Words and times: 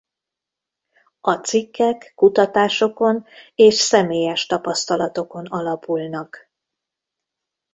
A 1.21 1.31
cikkek 1.35 2.11
kutatásokon 2.15 3.25
és 3.55 3.73
személyes 3.75 4.45
tapasztalatokon 4.45 5.45
alapulnak. 5.45 6.49